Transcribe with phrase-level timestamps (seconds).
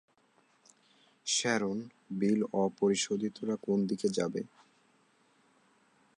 [1.25, 1.77] Sharon,
[2.11, 4.41] Bill অ-পরিশোধিতরা কোন দিকে যাবে।